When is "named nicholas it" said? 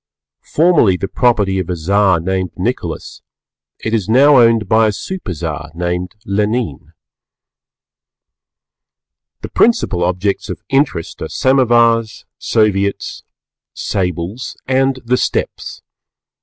2.19-3.93